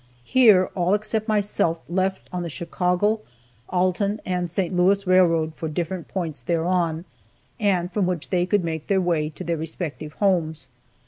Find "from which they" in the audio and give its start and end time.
7.93-8.45